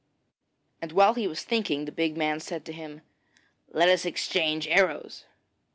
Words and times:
And 0.81 0.93
while 0.93 1.13
he 1.13 1.27
was 1.27 1.43
thinking 1.43 1.81
this 1.81 1.85
the 1.85 1.91
big 1.91 2.17
man 2.17 2.39
said 2.39 2.65
to 2.65 2.73
him: 2.73 3.01
'Let 3.71 3.87
us 3.87 4.03
exchange 4.03 4.67
arrows.' 4.67 5.25